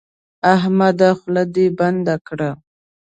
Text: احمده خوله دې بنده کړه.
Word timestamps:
احمده 0.55 1.09
خوله 1.19 1.43
دې 1.53 1.65
بنده 1.79 2.15
کړه. 2.27 2.49